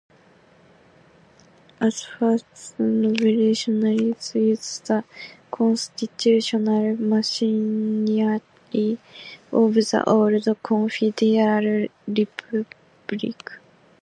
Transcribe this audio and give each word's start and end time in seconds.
At 1.79 1.93
first, 1.93 2.75
the 2.79 2.85
revolutionaries 3.23 4.33
used 4.33 4.87
the 4.87 5.03
constitutional 5.51 6.95
machinery 6.95 8.21
of 8.21 8.41
the 8.71 8.99
old 10.07 10.33
confederal 10.63 11.87
republic. 12.07 13.51